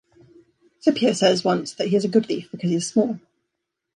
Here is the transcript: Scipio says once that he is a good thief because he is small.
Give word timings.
Scipio 0.79 1.13
says 1.13 1.43
once 1.43 1.73
that 1.75 1.89
he 1.89 1.95
is 1.95 2.03
a 2.03 2.07
good 2.07 2.25
thief 2.25 2.49
because 2.49 2.71
he 2.71 2.75
is 2.75 2.87
small. 2.87 3.19